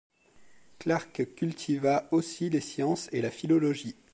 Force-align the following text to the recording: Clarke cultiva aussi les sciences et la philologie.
Clarke 0.79 1.35
cultiva 1.35 2.07
aussi 2.09 2.49
les 2.49 2.59
sciences 2.59 3.07
et 3.11 3.21
la 3.21 3.29
philologie. 3.29 3.95